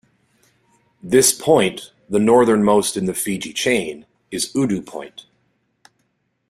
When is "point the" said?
1.31-2.17